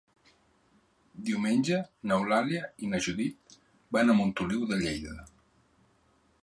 [1.27, 1.77] Diumenge
[2.11, 3.59] n'Eulàlia i na Judit
[3.97, 5.19] van a Montoliu de Lleida.